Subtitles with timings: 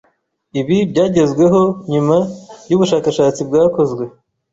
[0.59, 2.17] Ibi byagezweho nyuma
[2.69, 4.03] y’ubushakashatsi bwakozwe